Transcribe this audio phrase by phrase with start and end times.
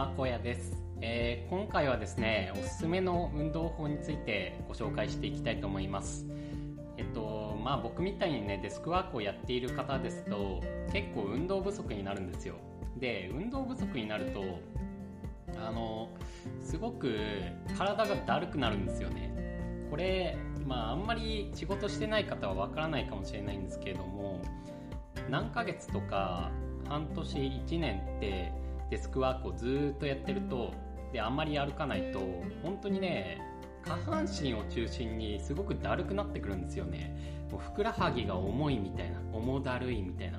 [0.00, 6.24] は小屋です、えー今回はですねおすすめの運動法についてご紹介していきたいと思います。
[6.96, 12.54] えっとまあ僕みたいにねデスクワークをやっている方ですと結構運動不足になるんですよ。
[12.96, 14.42] で運動不足になると
[15.62, 16.08] あの
[16.62, 17.18] すごく
[17.76, 19.30] 体がだるくなるんですよね。
[19.90, 24.40] これまああんまり仕事してない方はわからないかもしれないんですけれども
[25.28, 26.50] 何ヶ月とか
[26.88, 28.59] 半年1年って
[28.90, 30.72] デスクワークをずっとやってると
[31.12, 32.20] であんまり歩かないと
[32.62, 33.40] 本当にね
[33.82, 37.46] 下半身を中心にすごくだるくなってくるんですよね。
[37.50, 40.38] もうふくらはぎが重いみたいな重だるいみたいな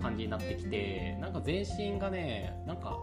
[0.00, 2.98] 感じになってきてなんか全身がねなんか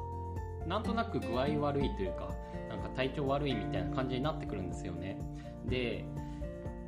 [0.67, 2.29] なんとなく具合悪いというか
[2.69, 5.19] なんか体調悪いみたいな感じになってくるんですよね。
[5.65, 6.05] で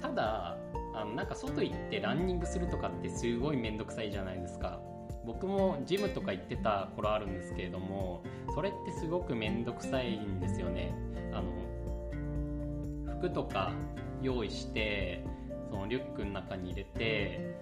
[0.01, 0.57] ただ
[0.93, 4.79] あのなんか外行ってランニングするとかってすごい面倒くさいじゃないですか。
[5.25, 10.93] 僕もジムとか行ってた頃あるんですけれどもそれってすごく面倒くさいんですよね。
[11.33, 11.51] あの
[13.19, 13.71] 服とか
[14.21, 15.23] 用意して
[15.69, 17.55] そのリュックの中に入れて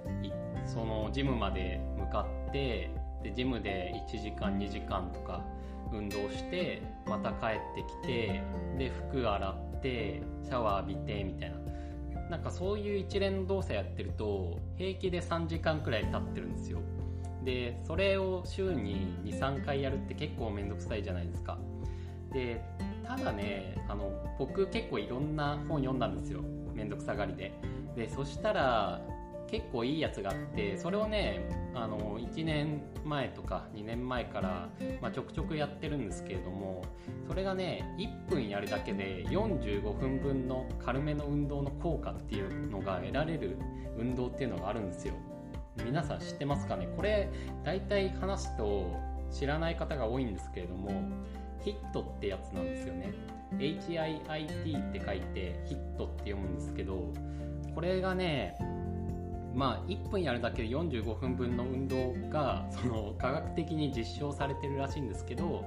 [0.65, 2.91] そのジムまで向かって
[3.23, 5.43] でジムで1時間2時間とか
[5.91, 8.41] 運動してまた帰ってきて
[8.77, 11.57] で服洗ってシャワー浴びてみたいな。
[12.29, 16.79] なんかそういう一連の動作やってると平気で3時間くらい経ってるんですよ。
[17.43, 21.57] でそれを週に23回やるって結構めんどくさいじゃないですか。
[22.33, 22.61] で
[23.05, 26.41] ただねあの僕結構いろんな本読んだんですよ。
[26.73, 27.53] めんどくさがりで。
[27.95, 29.01] でそしたら
[29.49, 31.41] 結構いいやつがあってそれをね
[31.73, 34.69] あの1年前とか2年前から、
[35.01, 36.83] まあ、ちょくちょくやってるんですけれども
[37.27, 43.57] それがね1分やるだけで45分分の軽めの運動の効果っていうのが得られる
[43.97, 45.15] 運動っていうのがあるんですよ。
[45.89, 46.87] 皆さん知ってますかね？
[46.95, 47.27] これ
[47.63, 48.95] 大体話すと
[49.31, 50.91] 知らない方が多いんですけれども
[51.63, 53.11] ヒットってやつなんですよね。
[53.57, 57.11] HIIT って書いてヒットって読むんですけど
[57.73, 58.55] これがね
[59.55, 65.65] まあ1分やるだけで45分分の運動がその科学的に実証されてるらしいんですけど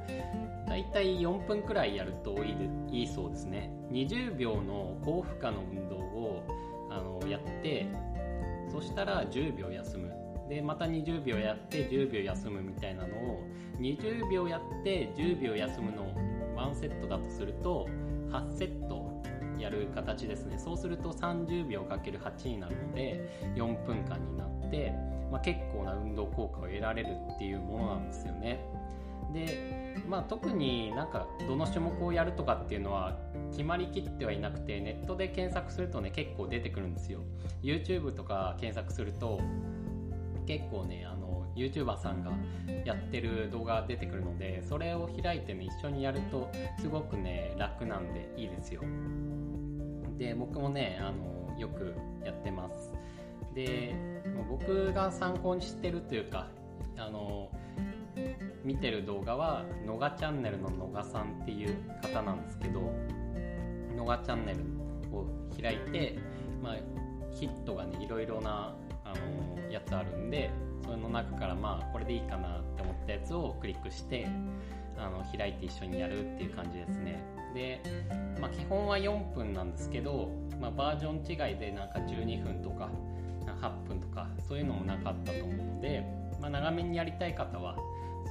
[0.68, 2.52] だいたい4分くらいやるとい
[2.92, 3.72] いいいそうですね。
[3.90, 6.44] 20秒の高負荷の運動を
[6.90, 7.88] あのやって
[8.72, 10.10] そしたら10秒休む。
[10.48, 13.40] でまた20秒やって10秒休むみたいなのを
[13.78, 16.06] 20秒やって10秒休むの
[16.56, 17.86] 1セットだとすると
[18.30, 19.22] 8セット
[19.58, 20.58] やる形ですね。
[20.58, 24.92] そうすると30秒 ×8 になるので4分間になって、
[25.30, 28.64] まあ、結構な運動効果を得られるっていうものなんですよね。
[29.32, 33.18] で、まあ、特になんかどの種目をやるとかっていうのは
[33.50, 37.20] 決まりきってはいなくてネットで検索するとね結構出てくるんですよ。
[37.62, 39.40] YouTube とか検索すると
[40.46, 42.32] 結構ねあの YouTuber さんが
[42.84, 46.50] やってる動画が出てくるのでそれを開いてね一緒にやると
[46.80, 48.82] すごくね楽なんでいいですよ。
[50.18, 51.94] で僕もねあのよく
[52.24, 52.92] やってます。
[53.54, 53.94] で
[54.48, 56.48] 僕が参考にしてるというか
[56.96, 57.50] あの
[58.64, 62.92] 見てる動画はのがチャンネルののがさんっていう方なんですけど
[63.96, 64.60] のがチャンネル
[65.16, 65.26] を
[65.60, 66.18] 開いて、
[66.62, 66.76] まあ、
[67.30, 68.74] ヒットがねいろいろな
[69.04, 69.14] あ
[69.56, 70.50] のやつあるんで
[70.84, 74.26] それの中からまあこれでいいかなって思ったやつをクリックして
[74.98, 77.22] あの開いて一緒にやるっていう感じですね。
[77.54, 77.82] で、
[78.40, 80.30] まあ、基本は4分なんですけど、
[80.60, 82.88] まあ、バージョン違いでなんか12分とか
[83.60, 86.04] 8分とかそういうのもなかったと思うので、
[86.40, 87.76] まあ、長めにやりたい方は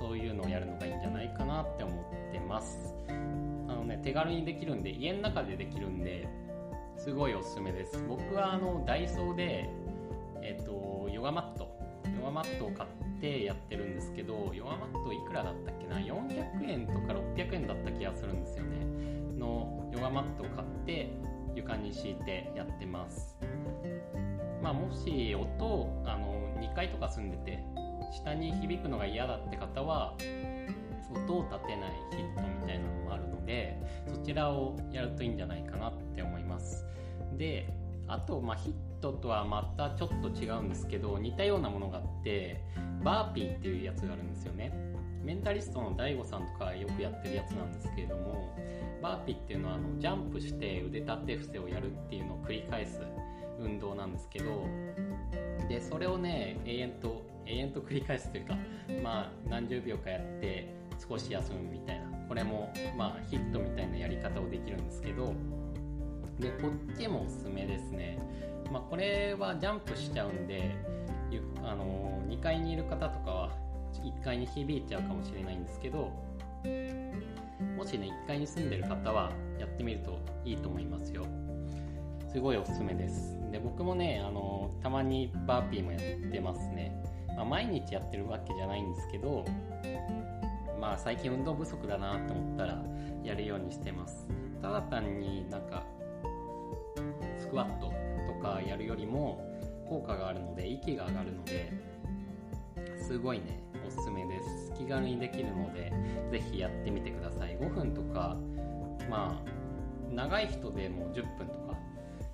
[0.01, 2.95] そういうのをやるのがいいんじゃないかなって思ってます。
[3.07, 6.27] あのね手軽にできるんで家の中でできるんで
[6.97, 8.03] すごいおすすめです。
[8.09, 9.69] 僕はあのダイソーで
[10.41, 11.69] えっ、とヨガマット
[12.19, 12.89] ヨガマットを買っ
[13.21, 18.85] てやってるんですけどヨガマットいくらだったっけな？400円とか600円だった気がするんですよね。
[19.37, 21.11] のヨガマットを買って
[21.55, 23.37] 床に敷いてやってます。
[24.63, 27.80] まあもし音あの2階とか住んでて
[28.11, 30.15] 下に響くのが嫌だって方は
[31.13, 33.77] 音を立てないヒットみたいなのもあるので
[34.07, 36.85] そちらをやるといいんじゃないかなって思います。
[37.37, 37.73] で
[38.07, 42.61] あと、まあ、ヒットとはまたちょっと違うんですけど似たようなものがあって
[43.03, 44.71] バーピーっていうやつがあるんですよね。
[45.23, 48.57] メンタリストの DAIGO さんとかよくやってるやつなんですけれども
[49.01, 53.01] バーピーっていうのはあのジャンプして腕立て伏せをやるっていうのを繰り返す
[53.59, 54.65] 運動なんですけど
[55.69, 58.57] でそれをね永遠と永遠と繰り返すというか
[59.03, 60.73] まあ何十秒かやって
[61.07, 62.11] 少し休むみたいな。
[62.31, 65.33] これもまあヒットみたいなやり方をできるんですけど
[66.39, 68.19] でこっちもおすすめですね、
[68.71, 70.73] まあ、これはジャンプしちゃうんで
[71.61, 73.51] あの2階にいる方とかは
[74.01, 76.09] 1階に響いちゃうかもしれないんですけど
[77.75, 81.25] もしね1階に住んでる方はやってみるといいと思いますよ。
[82.31, 83.37] すごいおすすめです。
[83.51, 86.01] で僕もねあのたまにバーピーもやっ
[86.31, 87.00] てますね、
[87.41, 89.43] まあ、毎日やってるわけじゃないんですけど
[90.79, 92.83] まあ最近運動不足だなと思ったら
[93.23, 94.27] やるようにしてます。
[94.61, 95.83] ただ単になんか
[97.39, 97.91] スクワット
[98.31, 99.43] とかやるよりも
[99.89, 101.71] 効果があるので息が上がるので
[102.99, 104.71] すごいねおすすめです。
[104.77, 105.91] 気軽にできるので
[106.29, 107.57] ぜひやってみてください。
[107.57, 108.37] 5分とか
[109.09, 111.75] まあ長い人でも10分とか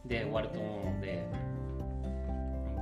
[0.06, 1.26] で終わると思うので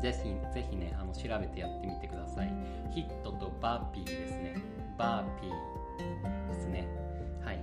[0.02, 2.52] ぜひぜひねあの調べてやってみてください。
[2.94, 4.56] HIIT とバーピーですね。
[4.98, 6.88] バーピーですね。
[7.44, 7.60] はい。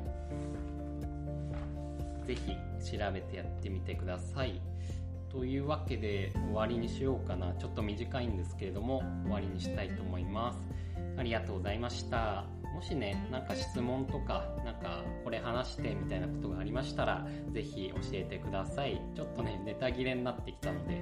[2.27, 2.57] ぜひ
[2.99, 4.61] 調べてやってみてください。
[5.31, 7.55] というわけで終わりにしようかな。
[7.55, 10.59] ちょっと短いんですけれども終わりにしたいと思います。
[11.17, 12.45] ありがとうございました。
[12.83, 19.01] しね、なんか質問とか、なんかこれ話してみたいなことがありましたら、ぜひ教えてください。
[19.15, 20.95] ちょっとね、ネタ切れになってきたので、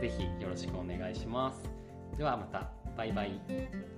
[0.00, 1.70] ぜひよろしくお願いします。
[2.16, 3.97] ではまた、バイバイ。